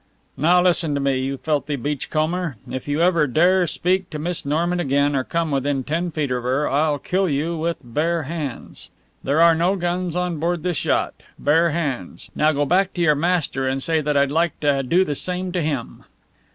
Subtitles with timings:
[0.35, 2.57] "Listen to me, you filthy beachcomber!
[2.67, 6.41] If you ever dare speak to Miss Norman again or come within ten feet of
[6.41, 8.89] her I'll kill you with bare hands!
[9.23, 12.31] There are no guns on board this yacht bare hands.
[12.33, 15.51] Now go back to your master and say that I'd like to do the same
[15.51, 16.03] to him."